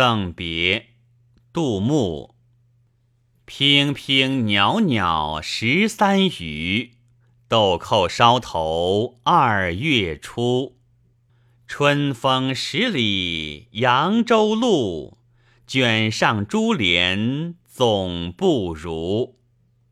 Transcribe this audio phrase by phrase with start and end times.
[0.00, 0.86] 赠别，
[1.52, 2.34] 杜牧。
[3.46, 6.92] 娉娉袅袅十三余，
[7.46, 10.78] 豆蔻梢头二月初。
[11.68, 15.18] 春风十里扬州路，
[15.66, 19.38] 卷上珠帘总不如。